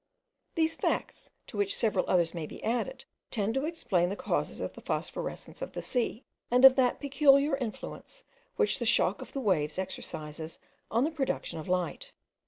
These 0.55 0.75
facts, 0.75 1.29
to 1.45 1.57
which 1.57 1.77
several 1.77 2.05
others 2.07 2.33
may 2.33 2.47
be 2.47 2.63
added, 2.63 3.05
tend 3.29 3.53
to 3.53 3.65
explain 3.67 4.09
the 4.09 4.15
causes 4.15 4.59
of 4.59 4.73
the 4.73 4.81
phosphorescence 4.81 5.61
of 5.61 5.73
the 5.73 5.83
sea, 5.83 6.23
and 6.49 6.65
of 6.65 6.75
that 6.75 6.99
peculiar 6.99 7.55
influence 7.57 8.23
which 8.55 8.79
the 8.79 8.85
shock 8.87 9.21
of 9.21 9.33
the 9.33 9.39
waves 9.41 9.77
exercises 9.77 10.57
on 10.89 11.03
the 11.03 11.11
production 11.11 11.59
of 11.59 11.67
light. 11.69 12.13